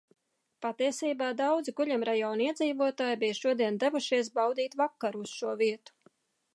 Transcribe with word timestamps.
Patiesībā 0.65 1.27
daudzi 1.41 1.75
guļamrajona 1.81 2.47
iedzīvotāji 2.47 3.21
bija 3.25 3.39
šodien 3.43 3.79
devušies 3.85 4.35
baudīt 4.41 4.79
vakaru 4.85 5.27
uz 5.29 5.41
šo 5.43 5.57
vietu. 5.63 5.99